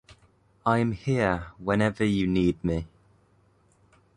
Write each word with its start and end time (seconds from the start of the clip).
I'm 0.65 0.93
here 0.93 1.49
whenever 1.59 2.03
you 2.03 2.25
need 2.25 2.63
me. 2.63 2.87